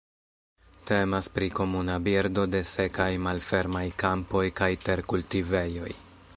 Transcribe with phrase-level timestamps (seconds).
[0.91, 5.91] Temas pri komuna birdo de sekaj malfermaj kampoj kaj terkultivejoj.